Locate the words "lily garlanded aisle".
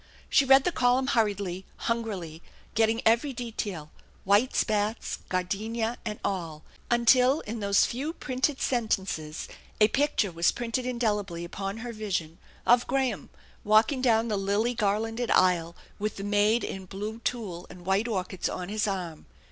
14.37-15.75